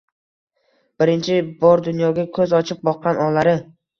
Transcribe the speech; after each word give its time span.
Birinchi 1.01 1.35
bor 1.59 1.83
dunyoga 1.89 2.25
ko‘z 2.37 2.57
ochib 2.63 2.81
boqqan 2.91 3.21
onlari 3.29 3.55